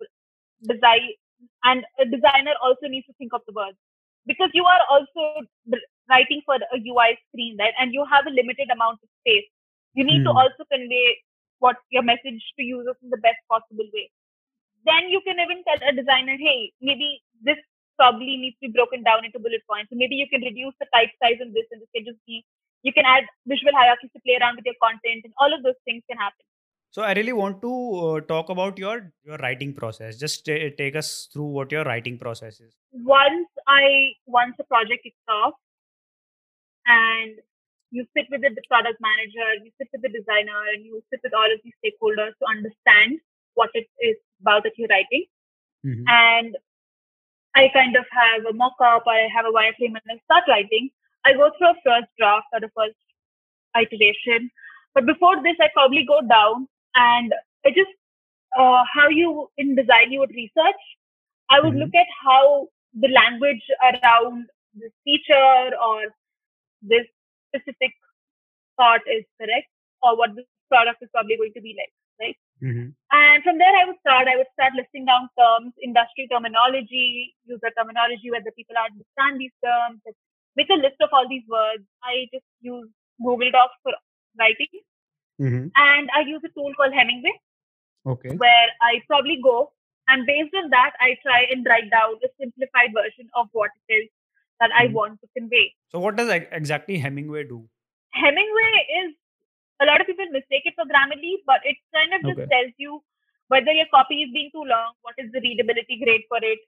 design, 0.62 1.18
and 1.64 1.86
a 1.98 2.06
designer 2.06 2.54
also 2.62 2.86
needs 2.86 3.08
to 3.08 3.16
think 3.18 3.34
of 3.34 3.42
the 3.48 3.54
words 3.54 3.78
because 4.28 4.54
you 4.54 4.66
are 4.66 4.84
also 4.92 5.48
writing 6.10 6.42
for 6.46 6.56
a 6.56 6.78
UI 6.78 7.18
screen, 7.30 7.58
right? 7.58 7.74
And 7.80 7.94
you 7.94 8.06
have 8.12 8.28
a 8.28 8.36
limited 8.36 8.70
amount 8.70 9.00
of 9.02 9.10
space. 9.24 9.50
You 9.96 10.04
need 10.04 10.22
hmm. 10.22 10.30
to 10.30 10.32
also 10.32 10.62
convey 10.70 11.18
what 11.64 11.80
your 11.96 12.04
message 12.04 12.44
to 12.60 12.64
users 12.64 13.00
in 13.02 13.10
the 13.10 13.22
best 13.26 13.40
possible 13.50 13.88
way. 13.96 14.08
Then 14.86 15.08
you 15.08 15.22
can 15.28 15.40
even 15.40 15.64
tell 15.64 15.80
a 15.80 15.96
designer, 15.96 16.36
hey, 16.36 16.72
maybe 16.82 17.24
this 17.42 17.60
probably 17.98 18.36
needs 18.36 18.58
to 18.62 18.68
be 18.68 18.76
broken 18.76 19.04
down 19.04 19.24
into 19.24 19.40
bullet 19.40 19.64
points. 19.70 19.90
So 19.90 19.96
maybe 19.96 20.16
you 20.20 20.28
can 20.28 20.42
reduce 20.42 20.76
the 20.80 20.88
type 20.94 21.14
size 21.24 21.40
in 21.40 21.54
this 21.56 21.68
and 21.72 21.80
this 21.80 21.92
can 21.96 22.04
just 22.04 22.20
be, 22.28 22.44
you 22.84 22.92
can 22.92 23.06
add 23.08 23.24
visual 23.48 23.72
hierarchies 23.72 24.12
to 24.12 24.24
play 24.28 24.36
around 24.40 24.60
with 24.60 24.68
your 24.68 24.80
content 24.84 25.24
and 25.24 25.34
all 25.40 25.56
of 25.56 25.64
those 25.64 25.80
things 25.88 26.04
can 26.10 26.20
happen. 26.20 26.44
So 26.92 27.02
I 27.02 27.14
really 27.14 27.34
want 27.34 27.62
to 27.62 27.74
uh, 28.08 28.20
talk 28.32 28.50
about 28.50 28.78
your 28.78 29.12
your 29.24 29.38
writing 29.38 29.74
process. 29.74 30.20
Just 30.24 30.46
t- 30.46 30.70
take 30.78 30.96
us 30.96 31.28
through 31.34 31.48
what 31.56 31.72
your 31.72 31.84
writing 31.86 32.20
process 32.20 32.60
is. 32.60 32.76
Once 32.92 33.48
I 33.68 34.12
once 34.28 34.54
the 34.60 34.64
project 34.66 35.02
kicks 35.06 35.32
off, 35.38 35.56
and 36.86 37.40
you 37.94 38.06
sit 38.18 38.26
with 38.34 38.42
the 38.42 38.66
product 38.68 38.98
manager, 39.00 39.62
you 39.62 39.70
sit 39.78 39.88
with 39.94 40.02
the 40.02 40.10
designer, 40.10 40.66
and 40.74 40.84
you 40.84 40.98
sit 41.14 41.22
with 41.24 41.34
all 41.38 41.46
of 41.46 41.62
these 41.64 41.78
stakeholders 41.78 42.34
to 42.42 42.46
understand 42.50 43.22
what 43.54 43.70
it 43.78 43.86
is 44.02 44.18
about 44.42 44.64
that 44.66 44.74
you're 44.78 44.90
writing. 44.90 45.26
Mm-hmm. 45.86 46.04
And 46.10 46.58
I 47.56 47.70
kind 47.70 47.96
of 47.96 48.06
have 48.10 48.50
a 48.50 48.54
mock-up 48.54 49.06
or 49.06 49.14
I 49.14 49.30
have 49.30 49.46
a 49.46 49.54
wireframe 49.54 49.94
and 49.94 50.10
I 50.10 50.18
start 50.26 50.50
writing. 50.50 50.90
I 51.24 51.34
go 51.34 51.52
through 51.54 51.70
a 51.70 51.82
first 51.86 52.10
draft 52.18 52.48
or 52.52 52.60
the 52.60 52.74
first 52.76 52.98
iteration. 53.78 54.50
But 54.96 55.06
before 55.06 55.38
this, 55.44 55.56
I 55.62 55.70
probably 55.74 56.04
go 56.08 56.22
down 56.22 56.68
and 56.96 57.32
I 57.66 57.70
just 57.70 57.94
uh, 58.58 58.84
how 58.90 59.10
you 59.10 59.50
in 59.58 59.76
design 59.76 60.12
you 60.12 60.20
would 60.20 60.34
research. 60.34 60.82
I 61.50 61.60
would 61.60 61.74
mm-hmm. 61.74 61.86
look 61.86 61.96
at 61.96 62.10
how 62.26 62.70
the 63.00 63.10
language 63.10 63.62
around 63.86 64.48
this 64.74 64.92
feature 65.06 65.70
or 65.78 66.10
this 66.82 67.06
specific 67.54 67.94
part 68.80 69.02
is 69.06 69.24
correct 69.38 69.70
or 70.02 70.18
what 70.18 70.34
the 70.36 70.44
product 70.70 71.06
is 71.06 71.10
probably 71.14 71.38
going 71.38 71.54
to 71.54 71.62
be 71.62 71.78
like, 71.78 71.94
right? 72.20 72.38
Mm-hmm. 72.64 72.90
And 73.14 73.44
from 73.44 73.58
there, 73.62 73.76
I 73.78 73.86
would 73.86 74.00
start. 74.02 74.28
I 74.28 74.38
would 74.38 74.50
start 74.58 74.74
listing 74.74 75.06
down 75.06 75.30
terms, 75.38 75.74
industry 75.82 76.28
terminology, 76.32 77.36
user 77.46 77.70
terminology, 77.78 78.32
whether 78.32 78.52
people 78.56 78.76
understand 78.80 79.38
these 79.38 79.54
terms. 79.64 80.02
Make 80.56 80.70
a 80.70 80.82
list 80.82 80.98
of 81.02 81.10
all 81.14 81.28
these 81.30 81.46
words. 81.50 81.84
I 82.04 82.26
just 82.34 82.46
use 82.62 82.90
Google 83.22 83.52
Docs 83.52 83.78
for 83.84 83.94
writing, 84.40 84.74
mm-hmm. 85.42 85.68
and 85.76 86.06
I 86.14 86.22
use 86.26 86.42
a 86.46 86.54
tool 86.54 86.74
called 86.78 86.94
Hemingway. 86.94 87.34
Okay. 88.06 88.36
Where 88.36 88.70
I 88.82 89.02
probably 89.08 89.40
go 89.42 89.72
and 90.08 90.26
based 90.26 90.54
on 90.56 90.70
that, 90.72 90.92
I 91.00 91.16
try 91.24 91.48
and 91.50 91.66
write 91.66 91.90
down 91.90 92.20
a 92.24 92.28
simplified 92.40 92.92
version 92.94 93.30
of 93.36 93.48
what 93.54 93.72
it 93.88 93.94
is 93.94 94.10
that 94.60 94.72
I 94.78 94.88
mm. 94.88 94.94
want 94.94 95.22
to 95.22 95.28
convey. 95.38 95.74
So, 95.90 96.00
what 96.00 96.16
does 96.16 96.30
exactly 96.30 96.98
Hemingway 96.98 97.44
do? 97.46 97.68
Hemingway 98.12 98.74
is 99.04 99.16
a 99.82 99.86
lot 99.86 100.02
of 100.02 100.08
people 100.08 100.26
mistake 100.32 100.64
it 100.66 100.76
for 100.76 100.86
Grammarly, 100.86 101.42
but 101.46 101.62
it 101.66 101.78
kind 101.94 102.14
of 102.14 102.22
just 102.22 102.40
okay. 102.40 102.50
tells 102.50 102.74
you 102.78 103.02
whether 103.48 103.72
your 103.72 103.90
copy 103.94 104.24
is 104.24 104.32
being 104.34 104.50
too 104.54 104.64
long, 104.64 104.94
what 105.02 105.16
is 105.18 105.32
the 105.32 105.42
readability 105.42 106.00
grade 106.02 106.24
for 106.30 106.40
it, 106.42 106.60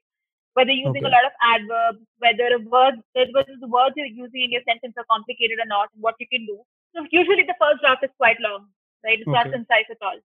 whether 0.54 0.70
you're 0.70 0.88
using 0.88 1.04
okay. 1.04 1.12
a 1.12 1.16
lot 1.16 1.26
of 1.28 1.34
adverbs, 1.40 2.02
whether 2.18 2.48
a 2.56 2.60
word, 2.64 2.96
whether 3.12 3.56
the 3.60 3.68
words 3.68 3.94
you're 3.96 4.08
using 4.10 4.48
in 4.48 4.52
your 4.52 4.64
sentence 4.68 4.94
are 4.96 5.08
complicated 5.10 5.60
or 5.60 5.68
not, 5.68 5.88
and 5.94 6.02
what 6.02 6.16
you 6.18 6.28
can 6.28 6.44
do. 6.46 6.60
So 6.94 7.04
usually 7.12 7.44
the 7.44 7.56
first 7.60 7.84
draft 7.84 8.04
is 8.04 8.14
quite 8.16 8.40
long, 8.40 8.68
right? 9.04 9.20
It's 9.20 9.28
okay. 9.28 9.36
not 9.36 9.52
concise 9.52 9.88
at 9.90 10.00
all. 10.00 10.18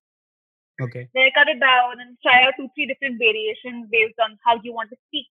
Okay. 0.80 1.08
Then 1.14 1.28
I 1.28 1.32
cut 1.36 1.52
it 1.52 1.60
down 1.60 2.00
and 2.00 2.18
try 2.24 2.48
out 2.48 2.56
two, 2.58 2.72
three 2.74 2.88
different 2.88 3.20
variations 3.20 3.92
based 3.92 4.18
on 4.24 4.40
how 4.46 4.58
you 4.64 4.74
want 4.74 4.90
to 4.90 4.98
speak. 5.08 5.28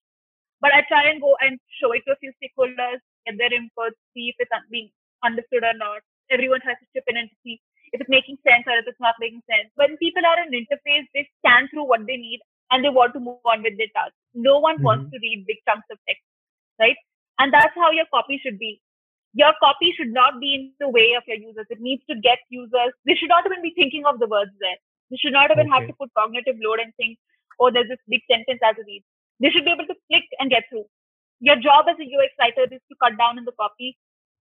But 0.61 0.73
I 0.77 0.85
try 0.89 1.09
and 1.09 1.21
go 1.21 1.37
and 1.41 1.59
show 1.81 1.93
it 1.93 2.05
to 2.07 2.13
a 2.13 2.21
few 2.21 2.33
stakeholders, 2.37 3.01
get 3.27 3.39
their 3.39 3.53
input, 3.53 3.97
see 4.13 4.29
if 4.29 4.37
it's 4.39 4.53
being 4.71 4.91
understood 5.25 5.65
or 5.65 5.75
not. 5.75 6.05
Everyone 6.31 6.61
tries 6.61 6.79
to 6.79 6.89
chip 6.93 7.05
in 7.09 7.17
and 7.17 7.29
see 7.43 7.61
if 7.93 8.01
it's 8.01 8.11
making 8.13 8.37
sense 8.47 8.65
or 8.69 8.77
if 8.79 8.87
it's 8.87 9.01
not 9.01 9.17
making 9.19 9.43
sense. 9.49 9.73
When 9.75 9.97
people 9.97 10.23
are 10.23 10.39
in 10.45 10.53
interface, 10.53 11.09
they 11.15 11.29
scan 11.41 11.69
through 11.73 11.89
what 11.89 12.07
they 12.07 12.17
need 12.17 12.41
and 12.71 12.85
they 12.85 12.93
want 12.93 13.15
to 13.15 13.21
move 13.21 13.43
on 13.45 13.63
with 13.63 13.77
their 13.79 13.91
task. 13.97 14.15
No 14.35 14.59
one 14.59 14.77
mm-hmm. 14.77 14.85
wants 14.85 15.11
to 15.11 15.19
read 15.19 15.49
big 15.49 15.59
chunks 15.67 15.89
of 15.91 15.99
text, 16.07 16.23
right? 16.79 16.97
And 17.39 17.53
that's 17.53 17.75
how 17.75 17.91
your 17.91 18.07
copy 18.13 18.39
should 18.39 18.59
be. 18.59 18.81
Your 19.33 19.55
copy 19.63 19.95
should 19.97 20.13
not 20.13 20.41
be 20.41 20.55
in 20.55 20.63
the 20.79 20.89
way 20.91 21.15
of 21.17 21.23
your 21.27 21.39
users. 21.39 21.67
It 21.71 21.81
needs 21.81 22.03
to 22.11 22.19
get 22.19 22.39
users. 22.51 22.93
They 23.07 23.15
should 23.15 23.31
not 23.31 23.47
even 23.47 23.63
be 23.63 23.73
thinking 23.75 24.05
of 24.05 24.19
the 24.19 24.27
words 24.27 24.51
there. 24.61 24.77
They 25.11 25.17
should 25.17 25.33
not 25.33 25.51
even 25.51 25.71
okay. 25.71 25.75
have 25.75 25.87
to 25.87 25.95
put 25.95 26.15
cognitive 26.15 26.59
load 26.63 26.79
and 26.79 26.93
think, 26.97 27.19
oh, 27.59 27.71
there's 27.71 27.89
this 27.89 28.03
big 28.09 28.23
sentence 28.31 28.61
as 28.63 28.77
a 28.79 28.85
read. 28.87 29.03
They 29.41 29.51
should 29.51 29.65
be 29.65 29.73
able 29.73 29.89
to 29.89 29.97
click 30.09 30.29
and 30.39 30.51
get 30.51 30.65
through. 30.69 30.85
Your 31.41 31.57
job 31.57 31.89
as 31.89 31.97
a 31.97 32.05
UX 32.05 32.37
writer 32.39 32.69
is 32.69 32.85
to 32.93 32.95
cut 33.03 33.17
down 33.17 33.39
in 33.39 33.45
the 33.45 33.57
copy 33.57 33.97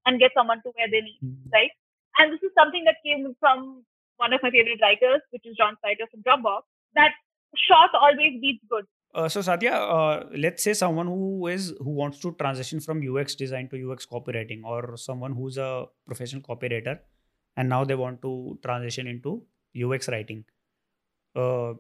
and 0.07 0.19
get 0.19 0.33
someone 0.35 0.63
to 0.65 0.73
where 0.75 0.89
they 0.91 1.05
need, 1.05 1.21
mm-hmm. 1.23 1.51
right? 1.53 1.71
And 2.19 2.33
this 2.33 2.41
is 2.43 2.53
something 2.57 2.85
that 2.85 2.97
came 3.05 3.37
from 3.39 3.85
one 4.17 4.33
of 4.33 4.41
my 4.43 4.51
favorite 4.51 4.81
writers, 4.81 5.21
which 5.31 5.45
is 5.45 5.57
John 5.57 5.77
Saito 5.85 6.07
from 6.11 6.23
Dropbox, 6.23 6.63
that 6.95 7.13
short 7.55 7.91
always 7.95 8.41
beats 8.41 8.65
good. 8.71 8.85
Uh, 9.15 9.29
so 9.29 9.41
Sadia, 9.41 9.73
uh, 9.73 10.25
let's 10.37 10.63
say 10.63 10.75
someone 10.75 11.07
who 11.07 11.47
is 11.47 11.73
who 11.79 11.91
wants 11.91 12.19
to 12.21 12.33
transition 12.33 12.81
from 12.81 13.01
UX 13.01 13.35
design 13.35 13.69
to 13.71 13.91
UX 13.91 14.05
copywriting, 14.05 14.65
or 14.65 14.97
someone 14.97 15.33
who's 15.33 15.57
a 15.57 15.87
professional 16.07 16.43
copywriter, 16.43 16.99
and 17.57 17.69
now 17.69 17.85
they 17.85 17.95
want 17.95 18.21
to 18.23 18.59
transition 18.63 19.07
into 19.07 19.43
UX 19.85 20.09
writing. 20.09 20.45
Uh, 21.35 21.75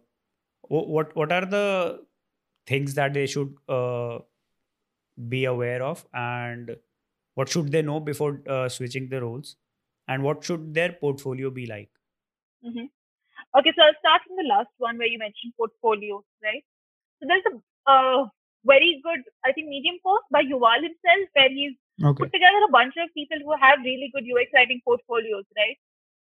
what 0.69 1.15
what 1.15 1.33
are 1.33 1.45
the 1.45 2.01
things 2.67 2.95
that 2.95 3.15
they 3.15 3.27
should 3.27 3.55
uh, 3.69 4.19
be 5.29 5.45
aware 5.45 5.83
of, 5.83 6.07
and 6.13 6.77
what 7.35 7.49
should 7.49 7.71
they 7.73 7.83
know 7.83 8.01
before 8.01 8.43
uh, 8.49 8.69
switching 8.69 9.09
the 9.09 9.21
roles? 9.21 9.57
and 10.09 10.23
what 10.23 10.45
should 10.45 10.75
their 10.75 10.93
portfolio 10.93 11.51
be 11.51 11.67
like? 11.67 11.91
Mm-hmm. 12.65 12.87
Okay, 13.59 13.73
so 13.75 13.83
I'll 13.83 14.01
start 14.01 14.23
from 14.27 14.37
the 14.37 14.49
last 14.49 14.71
one 14.79 14.99
where 14.99 15.09
you 15.09 15.19
mentioned 15.19 15.55
portfolio, 15.57 16.23
right? 16.43 16.65
So 17.21 17.27
there's 17.27 17.47
a 17.51 17.55
uh, 17.91 18.27
very 18.65 19.01
good, 19.03 19.23
I 19.45 19.53
think, 19.53 19.69
medium 19.69 19.97
post 20.05 20.27
by 20.31 20.43
Yuval 20.43 20.83
himself 20.83 21.27
where 21.33 21.49
he's 21.49 21.75
okay. 22.03 22.27
put 22.27 22.33
together 22.33 22.61
a 22.67 22.73
bunch 22.75 22.95
of 22.99 23.15
people 23.15 23.39
who 23.41 23.55
have 23.57 23.81
really 23.83 24.11
good 24.13 24.27
UX 24.27 24.51
writing 24.53 24.83
portfolios, 24.85 25.47
right? 25.57 25.79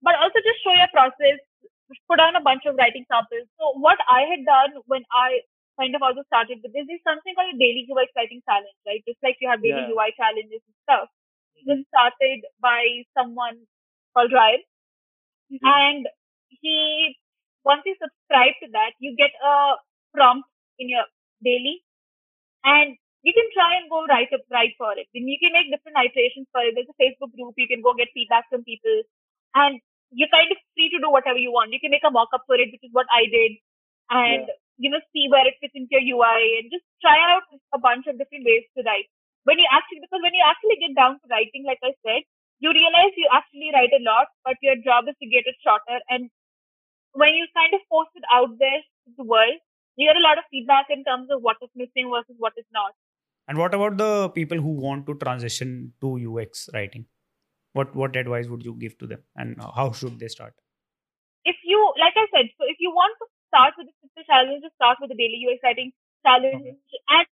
But 0.01 0.19
also 0.19 0.41
just 0.43 0.59
show 0.65 0.75
your 0.75 0.91
process, 0.91 1.39
put 2.09 2.19
on 2.19 2.35
a 2.35 2.43
bunch 2.43 2.65
of 2.67 2.75
writing 2.75 3.05
samples. 3.07 3.47
So 3.61 3.79
what 3.79 3.97
I 4.09 4.27
had 4.27 4.43
done 4.43 4.83
when 4.85 5.05
I 5.13 5.39
kind 5.79 5.95
of 5.95 6.01
also 6.01 6.23
started 6.29 6.61
with 6.61 6.73
this 6.73 6.87
is 6.89 7.01
something 7.03 7.33
called 7.33 7.53
a 7.53 7.59
daily 7.59 7.85
UX 7.89 8.09
writing 8.15 8.41
challenge, 8.45 8.77
right? 8.85 9.01
Just 9.07 9.21
like 9.25 9.37
you 9.41 9.49
have 9.49 9.61
daily 9.61 9.89
yeah. 9.89 9.93
UI 9.93 10.13
challenges 10.17 10.61
and 10.61 10.77
stuff 10.85 11.07
It 11.57 11.65
was 11.65 11.81
started 11.89 12.45
by 12.61 13.05
someone 13.17 13.65
called 14.13 14.31
Ryan. 14.33 14.63
Mm-hmm. 15.49 15.65
And 15.65 16.03
he, 16.49 17.17
once 17.65 17.81
you 17.85 17.95
subscribe 17.97 18.55
to 18.61 18.67
that, 18.73 18.93
you 18.99 19.15
get 19.17 19.33
a 19.41 19.81
prompt 20.13 20.47
in 20.77 20.89
your 20.89 21.05
daily 21.43 21.81
and 22.63 22.97
you 23.23 23.31
can 23.33 23.47
try 23.55 23.79
and 23.79 23.89
go 23.89 24.03
write 24.05 24.33
up, 24.35 24.43
write 24.51 24.75
for 24.77 24.91
it. 24.93 25.07
Then 25.15 25.27
you 25.27 25.39
can 25.39 25.55
make 25.55 25.71
different 25.71 25.97
iterations 25.97 26.47
for 26.51 26.61
it. 26.61 26.75
There's 26.75 26.91
a 26.91 26.99
Facebook 26.99 27.31
group. 27.33 27.55
You 27.57 27.67
can 27.71 27.81
go 27.81 27.95
get 27.95 28.11
feedback 28.13 28.49
from 28.51 28.67
people 28.67 29.03
and 29.55 29.79
you're 30.11 30.31
kind 30.31 30.51
of 30.51 30.59
free 30.75 30.91
to 30.93 30.99
do 31.01 31.09
whatever 31.09 31.39
you 31.39 31.51
want. 31.51 31.73
You 31.73 31.79
can 31.79 31.91
make 31.91 32.05
a 32.05 32.11
mock 32.11 32.29
up 32.35 32.43
for 32.45 32.55
it, 32.55 32.69
which 32.69 32.83
is 32.83 32.93
what 32.93 33.07
I 33.09 33.25
did. 33.31 33.51
And, 34.11 34.45
yeah. 34.47 34.61
You 34.77 34.89
know, 34.89 35.01
see 35.13 35.29
where 35.29 35.45
it 35.45 35.59
fits 35.61 35.77
into 35.77 35.93
your 35.97 36.17
UI 36.17 36.61
and 36.61 36.71
just 36.73 36.85
try 37.01 37.17
out 37.31 37.45
a 37.73 37.79
bunch 37.79 38.07
of 38.09 38.17
different 38.17 38.45
ways 38.45 38.65
to 38.73 38.83
write 38.83 39.09
when 39.43 39.59
you 39.59 39.67
actually 39.71 39.99
because 40.03 40.23
when 40.23 40.35
you 40.35 40.43
actually 40.43 40.79
get 40.79 40.95
down 40.95 41.19
to 41.19 41.25
writing, 41.27 41.67
like 41.67 41.83
I 41.83 41.93
said, 42.03 42.23
you 42.59 42.71
realize 42.71 43.11
you 43.19 43.27
actually 43.31 43.71
write 43.75 43.91
a 43.91 44.03
lot, 44.03 44.31
but 44.43 44.55
your 44.63 44.79
job 44.79 45.07
is 45.11 45.15
to 45.19 45.27
get 45.27 45.47
it 45.47 45.59
shorter. 45.59 45.99
And 46.09 46.31
when 47.11 47.35
you 47.35 47.47
kind 47.51 47.75
of 47.75 47.83
post 47.91 48.15
it 48.15 48.23
out 48.31 48.55
there 48.59 48.79
to 48.79 49.11
the 49.19 49.27
world, 49.27 49.59
you 49.99 50.07
get 50.07 50.17
a 50.19 50.25
lot 50.25 50.39
of 50.39 50.47
feedback 50.49 50.87
in 50.89 51.03
terms 51.03 51.27
of 51.29 51.43
what 51.43 51.57
is 51.61 51.69
missing 51.75 52.09
versus 52.09 52.35
what 52.39 52.53
is 52.57 52.65
not. 52.71 52.95
And 53.47 53.59
what 53.59 53.75
about 53.75 53.97
the 53.97 54.29
people 54.29 54.57
who 54.57 54.79
want 54.79 55.05
to 55.07 55.15
transition 55.19 55.91
to 55.99 56.15
UX 56.15 56.69
writing? 56.73 57.05
What 57.73 57.93
what 57.95 58.15
advice 58.15 58.47
would 58.47 58.63
you 58.63 58.75
give 58.79 58.97
to 58.99 59.07
them, 59.07 59.23
and 59.35 59.57
how 59.59 59.91
should 59.91 60.19
they 60.19 60.29
start? 60.29 60.53
If 61.43 61.57
you, 61.65 61.79
like 61.99 62.13
I 62.15 62.25
said, 62.31 62.47
so 62.55 62.63
if 62.69 62.77
you 62.79 62.91
want 62.91 63.17
to 63.19 63.25
start 63.53 63.77
with 63.77 63.85
the 63.85 63.95
simple 64.01 64.25
challenge, 64.25 64.65
just 64.65 64.73
start 64.81 64.97
with 64.97 65.13
the 65.13 65.19
daily 65.21 65.45
UX 65.45 65.61
writing 65.61 65.93
challenge, 66.25 66.73
okay. 66.73 67.05
and 67.13 67.29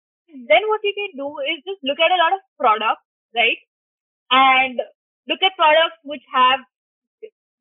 then 0.52 0.62
what 0.68 0.84
you 0.84 0.92
can 0.92 1.16
do 1.16 1.32
is 1.48 1.64
just 1.64 1.80
look 1.80 1.96
at 1.96 2.12
a 2.12 2.20
lot 2.20 2.36
of 2.36 2.44
products, 2.60 3.02
right? 3.32 3.56
And 4.28 4.76
look 5.26 5.40
at 5.40 5.56
products 5.56 5.98
which 6.04 6.22
have 6.28 6.60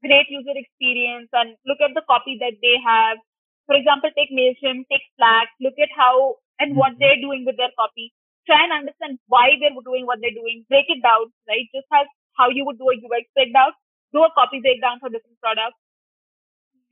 great 0.04 0.30
user 0.30 0.54
experience 0.54 1.32
and 1.34 1.56
look 1.66 1.82
at 1.82 1.96
the 1.96 2.06
copy 2.06 2.38
that 2.40 2.60
they 2.62 2.78
have. 2.84 3.18
For 3.66 3.76
example, 3.76 4.10
take 4.14 4.34
MailChimp, 4.34 4.86
take 4.90 5.06
Slack, 5.18 5.50
look 5.62 5.78
at 5.82 5.90
how 5.96 6.38
and 6.60 6.76
what 6.76 6.94
mm-hmm. 6.94 7.02
they're 7.02 7.24
doing 7.24 7.46
with 7.46 7.58
their 7.58 7.74
copy. 7.78 8.14
Try 8.46 8.66
and 8.66 8.74
understand 8.74 9.22
why 9.28 9.56
they're 9.62 9.76
doing 9.86 10.06
what 10.06 10.20
they're 10.22 10.36
doing. 10.36 10.66
Break 10.70 10.90
it 10.90 11.02
down, 11.06 11.30
right? 11.48 11.66
Just 11.74 11.86
as 11.94 12.08
how 12.34 12.50
you 12.50 12.66
would 12.66 12.82
do 12.82 12.90
a 12.90 12.98
UX 12.98 13.30
breakdown, 13.36 13.74
do 14.14 14.26
a 14.26 14.32
copy 14.34 14.60
breakdown 14.62 14.98
for 14.98 15.10
different 15.10 15.38
products. 15.38 15.78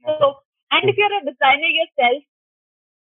So, 0.05 0.37
and 0.71 0.89
if 0.89 0.95
you're 0.97 1.17
a 1.19 1.23
designer 1.23 1.71
yourself 1.71 2.23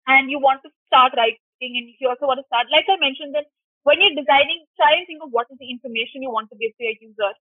and 0.06 0.30
you 0.30 0.38
want 0.38 0.62
to 0.62 0.70
start 0.87 1.12
writing 1.16 1.73
and 1.78 1.94
you 1.99 2.08
also 2.08 2.26
want 2.26 2.40
to 2.42 2.49
start, 2.50 2.66
like 2.70 2.84
I 2.90 2.99
mentioned, 2.99 3.34
then 3.34 3.46
when 3.84 4.00
you're 4.00 4.16
designing, 4.16 4.64
try 4.76 4.96
and 4.99 5.06
think 5.06 5.23
of 5.23 5.30
what 5.30 5.46
is 5.50 5.58
the 5.61 5.70
information 5.70 6.25
you 6.25 6.32
want 6.32 6.50
to 6.50 6.56
give 6.56 6.73
to 6.76 6.82
your 6.84 6.99
user. 7.00 7.32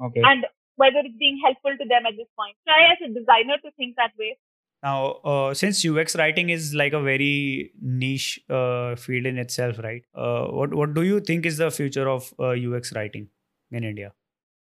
Okay. 0.00 0.22
And 0.24 0.46
whether 0.76 0.98
it's 1.04 1.18
being 1.18 1.38
helpful 1.44 1.72
to 1.76 1.86
them 1.88 2.06
at 2.06 2.16
this 2.16 2.28
point. 2.38 2.56
Try 2.66 2.92
as 2.92 2.98
a 3.04 3.12
designer 3.12 3.58
to 3.64 3.70
think 3.76 3.96
that 3.96 4.12
way. 4.18 4.38
Now, 4.82 5.20
uh, 5.24 5.54
since 5.54 5.84
UX 5.84 6.16
writing 6.16 6.50
is 6.50 6.74
like 6.74 6.92
a 6.92 7.00
very 7.00 7.72
niche 7.80 8.40
uh, 8.50 8.96
field 8.96 9.26
in 9.26 9.38
itself, 9.38 9.78
right? 9.78 10.02
Uh, 10.14 10.46
what 10.46 10.74
what 10.74 10.94
do 10.94 11.02
you 11.02 11.20
think 11.20 11.46
is 11.46 11.58
the 11.58 11.70
future 11.70 12.08
of 12.08 12.32
UX 12.40 12.92
uh, 12.92 12.98
writing 12.98 13.28
in 13.70 13.84
India? 13.84 14.12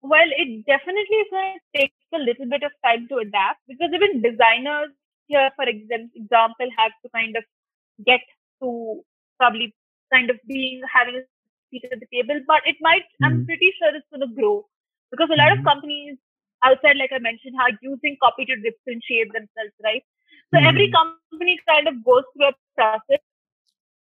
Well, 0.02 0.30
it 0.38 0.66
definitely 0.66 1.18
is 1.18 1.28
going 1.32 1.58
to 1.58 1.80
take 1.80 1.94
a 2.14 2.20
little 2.20 2.48
bit 2.48 2.64
of 2.64 2.72
time 2.86 3.08
to 3.10 3.18
adapt 3.18 3.60
because 3.68 3.90
even 3.94 4.22
designers 4.22 4.90
here, 5.28 5.50
for 5.56 5.66
example, 5.66 6.68
have 6.78 6.92
to 7.04 7.10
kind 7.14 7.36
of 7.36 7.44
get 8.06 8.22
to 8.62 9.02
probably 9.40 9.74
kind 10.14 10.30
of 10.30 10.38
being 10.48 10.82
having 10.92 11.16
a 11.16 11.24
seat 11.72 11.86
at 11.92 12.00
the 12.00 12.08
table. 12.14 12.40
But 12.48 12.62
it 12.66 12.78
might, 12.80 13.04
mm-hmm. 13.04 13.26
I'm 13.26 13.46
pretty 13.46 13.74
sure 13.78 13.94
it's 13.94 14.08
going 14.12 14.28
to 14.28 14.34
grow 14.34 14.66
because 15.12 15.30
a 15.32 15.36
lot 15.36 15.52
mm-hmm. 15.52 15.66
of 15.66 15.66
companies 15.66 16.18
outside, 16.64 16.98
like 16.98 17.12
I 17.14 17.20
mentioned, 17.20 17.56
are 17.60 17.76
using 17.82 18.18
copy 18.22 18.46
to 18.46 18.56
differentiate 18.56 19.34
themselves, 19.34 19.76
right? 19.84 20.04
So 20.54 20.60
mm-hmm. 20.60 20.68
every 20.68 20.92
company 20.92 21.60
kind 21.68 21.88
of 21.88 22.04
goes 22.06 22.24
through 22.34 22.50
a 22.50 22.56
process 22.76 23.24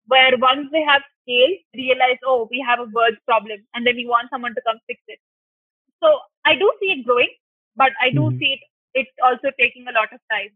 where 0.07 0.38
once 0.38 0.69
they 0.71 0.83
have 0.83 1.03
scale, 1.23 1.53
realize, 1.75 2.19
oh, 2.25 2.47
we 2.50 2.65
have 2.67 2.79
a 2.79 2.91
word 2.95 3.19
problem, 3.26 3.59
and 3.75 3.87
then 3.87 3.97
we 3.97 4.07
want 4.07 4.31
someone 4.31 4.55
to 4.55 4.62
come 4.62 4.79
fix 4.87 5.00
it. 5.09 5.19
So 6.03 6.19
I 6.45 6.55
do 6.55 6.73
see 6.81 6.87
it 6.87 7.05
growing, 7.05 7.31
but 7.76 7.93
I 8.00 8.11
do 8.11 8.21
mm-hmm. 8.21 8.38
see 8.38 8.53
it 8.55 8.61
it's 8.97 9.11
also 9.23 9.53
taking 9.61 9.87
a 9.88 9.93
lot 9.93 10.12
of 10.12 10.21
time. 10.33 10.50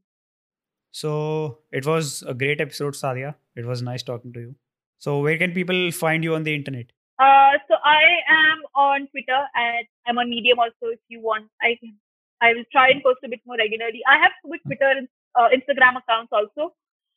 So 0.93 1.59
it 1.71 1.87
was 1.87 2.25
a 2.27 2.35
great 2.35 2.61
episode, 2.61 2.95
Sadia. 2.95 3.35
It 3.55 3.67
was 3.67 3.83
nice 3.83 4.03
talking 4.03 4.33
to 4.33 4.41
you. 4.41 4.55
So 4.99 5.21
where 5.21 5.39
can 5.39 5.53
people 5.53 5.93
find 5.93 6.25
you 6.25 6.35
on 6.35 6.43
the 6.43 6.55
internet? 6.55 6.87
Uh, 7.19 7.53
so 7.69 7.77
I 7.85 8.03
am 8.29 8.63
on 8.75 9.07
Twitter 9.09 9.43
and 9.55 9.87
I'm 10.07 10.19
on 10.19 10.31
Medium 10.31 10.59
also. 10.59 10.93
If 10.93 11.01
you 11.09 11.21
want, 11.21 11.49
I 11.63 11.77
can. 11.79 11.95
I 12.43 12.55
will 12.55 12.65
try 12.73 12.89
and 12.89 13.03
post 13.03 13.21
a 13.23 13.29
bit 13.29 13.41
more 13.47 13.59
regularly. 13.59 14.01
I 14.09 14.17
have 14.17 14.33
two 14.43 14.57
Twitter 14.65 14.91
and 14.97 15.09
uh, 15.35 15.49
Instagram 15.53 16.01
accounts 16.01 16.33
also. 16.33 16.75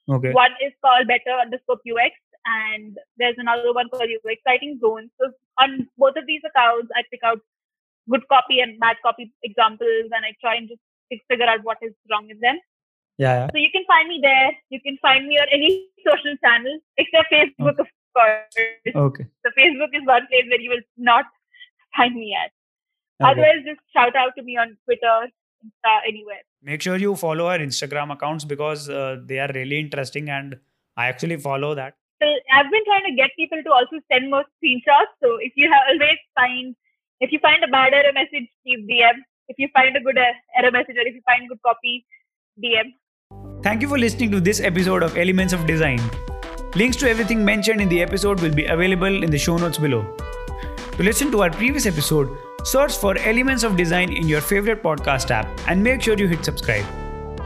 Okay. 0.10 0.34
One 0.34 0.52
is 0.60 0.74
called 0.84 1.08
Better 1.08 1.32
underscore 1.40 1.80
UX, 1.88 2.20
and 2.46 2.98
there's 3.16 3.38
another 3.38 3.72
one 3.72 3.88
called 3.88 4.12
UX 4.12 4.42
Writing 4.46 4.80
Zone. 4.82 5.10
So 5.22 5.32
on 5.58 5.88
both 5.98 6.18
of 6.18 6.28
these 6.28 6.42
accounts, 6.44 6.92
I 6.94 7.04
pick 7.10 7.22
out 7.24 7.40
good 8.10 8.28
copy 8.28 8.60
and 8.60 8.80
bad 8.80 8.98
copy 9.04 9.32
examples, 9.44 10.12
and 10.12 10.26
I 10.26 10.36
try 10.42 10.56
and 10.56 10.68
just 10.68 10.82
figure 11.30 11.46
out 11.46 11.60
what 11.64 11.78
is 11.82 11.94
wrong 12.10 12.28
with 12.28 12.42
them. 12.42 12.60
Yeah, 13.18 13.48
So 13.52 13.58
you 13.58 13.70
can 13.72 13.84
find 13.86 14.10
me 14.10 14.20
there. 14.22 14.52
You 14.70 14.82
can 14.82 14.98
find 15.02 15.28
me 15.28 15.38
on 15.38 15.48
any 15.52 15.88
social 16.08 16.36
channel 16.44 16.80
except 16.98 17.32
Facebook, 17.32 17.78
of 17.80 17.88
course. 18.16 18.66
Okay. 18.96 19.26
So 19.46 19.52
Facebook 19.58 19.94
is 19.94 20.06
one 20.06 20.26
place 20.28 20.46
where 20.50 20.60
you 20.60 20.70
will 20.72 20.86
not 20.98 21.26
find 21.98 22.16
me 22.16 22.36
at. 22.44 22.52
Okay. 23.22 23.32
Otherwise, 23.32 23.66
just 23.66 23.82
shout 23.96 24.16
out 24.16 24.32
to 24.38 24.44
me 24.44 24.58
on 24.58 24.76
Twitter, 24.86 25.30
Insta, 25.64 26.00
anywhere. 26.08 26.42
Make 26.64 26.82
sure 26.82 26.98
you 26.98 27.16
follow 27.16 27.48
our 27.48 27.60
Instagram 27.60 28.12
accounts 28.12 28.46
because 28.46 28.90
uh, 28.90 29.18
they 29.24 29.40
are 29.40 29.50
really 29.54 29.80
interesting 29.80 30.30
and 30.30 30.58
I 30.98 31.08
actually 31.08 31.38
follow 31.38 31.76
that. 31.76 31.94
So 32.22 32.28
I've 32.54 32.72
been 32.72 32.86
trying 32.86 33.06
to 33.12 33.16
get 33.16 33.32
people 33.38 33.62
to 33.64 33.72
also 33.72 34.00
send 34.12 34.30
more 34.32 34.44
screenshots. 34.58 35.14
So 35.22 35.38
if 35.40 35.54
you 35.56 35.70
have 35.72 35.84
always 35.90 36.18
find, 36.36 36.76
if 37.20 37.32
you 37.32 37.40
find 37.40 37.64
a 37.64 37.68
bad 37.68 37.94
error 37.94 38.14
message, 38.14 38.50
DM. 38.68 39.22
If 39.48 39.58
you 39.60 39.68
find 39.74 39.96
a 39.96 40.00
good 40.00 40.18
uh, 40.18 40.32
error 40.58 40.72
message 40.72 40.96
or 40.96 41.08
if 41.08 41.14
you 41.14 41.22
find 41.26 41.48
good 41.50 41.62
copy, 41.66 42.06
DM. 42.64 42.94
Thank 43.62 43.82
you 43.82 43.88
for 43.88 43.98
listening 43.98 44.32
to 44.32 44.40
this 44.40 44.60
episode 44.60 45.04
of 45.04 45.18
Elements 45.18 45.54
of 45.54 45.66
Design. 45.66 46.02
Links 46.76 46.98
to 46.98 47.10
everything 47.10 47.46
mentioned 47.46 47.82
in 47.82 47.90
the 47.90 48.02
episode 48.02 48.42
will 48.42 48.54
be 48.54 48.66
available 48.66 49.24
in 49.24 49.30
the 49.30 49.38
show 49.38 49.58
notes 49.58 49.78
below. 49.78 50.02
To 50.98 51.04
listen 51.04 51.32
to 51.32 51.44
our 51.44 51.50
previous 51.50 51.86
episode, 51.86 52.36
search 52.64 52.98
for 52.98 53.18
Elements 53.18 53.64
of 53.64 53.78
Design 53.78 54.12
in 54.12 54.28
your 54.28 54.42
favorite 54.42 54.84
podcast 54.84 55.32
app 55.32 55.48
and 55.68 55.84
make 55.84 56.02
sure 56.02 56.18
you 56.18 56.28
hit 56.28 56.44
subscribe. 56.44 56.86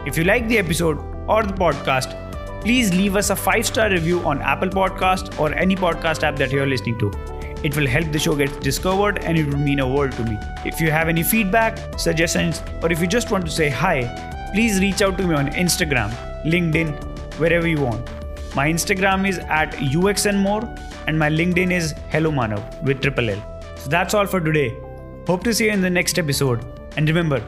If 0.06 0.18
you 0.18 0.24
like 0.24 0.48
the 0.48 0.58
episode 0.58 0.98
or 1.28 1.44
the 1.44 1.54
podcast, 1.54 2.16
please 2.62 2.94
leave 2.94 3.16
us 3.16 3.30
a 3.30 3.36
5-star 3.36 3.90
review 3.90 4.22
on 4.26 4.42
Apple 4.42 4.70
Podcast 4.70 5.40
or 5.40 5.54
any 5.54 5.76
podcast 5.76 6.24
app 6.24 6.36
that 6.38 6.52
you're 6.52 6.66
listening 6.66 6.98
to. 7.00 7.37
It 7.64 7.76
will 7.76 7.88
help 7.88 8.12
the 8.12 8.20
show 8.20 8.36
get 8.36 8.62
discovered 8.62 9.24
and 9.24 9.38
it 9.38 9.46
would 9.46 9.60
mean 9.60 9.80
a 9.80 9.88
world 9.88 10.12
to 10.14 10.24
me. 10.24 10.38
If 10.66 10.80
you 10.80 10.92
have 10.92 11.10
any 11.10 11.24
feedback, 11.24 12.00
suggestions, 12.00 12.62
or 12.82 12.92
if 12.92 13.02
you 13.02 13.08
just 13.08 13.32
want 13.32 13.46
to 13.46 13.52
say 13.52 13.70
hi, 13.70 14.52
please 14.54 14.80
reach 14.80 15.02
out 15.02 15.18
to 15.18 15.28
me 15.28 15.36
on 15.36 15.48
Instagram, 15.50 16.12
LinkedIn, 16.46 16.92
wherever 17.40 17.68
you 17.68 17.82
want. 17.82 18.08
My 18.56 18.68
Instagram 18.68 19.28
is 19.28 19.40
at 19.40 19.72
uxnmore 19.74 20.66
and 21.08 21.18
my 21.18 21.30
LinkedIn 21.30 21.72
is 21.72 21.94
Hello 22.10 22.32
Manav 22.32 22.84
with 22.84 23.02
triple 23.02 23.30
L. 23.30 23.62
So 23.76 23.90
that's 23.90 24.14
all 24.14 24.26
for 24.26 24.40
today. 24.40 24.70
Hope 25.28 25.44
to 25.44 25.54
see 25.54 25.66
you 25.66 25.72
in 25.72 25.82
the 25.82 25.90
next 25.90 26.18
episode. 26.18 26.66
And 26.96 27.08
remember, 27.08 27.44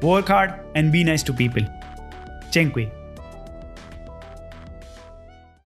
work 0.00 0.28
hard 0.28 0.54
and 0.74 0.92
be 0.92 1.04
nice 1.04 1.22
to 1.24 1.32
people. 1.32 1.62
Chenkwi. 2.50 3.01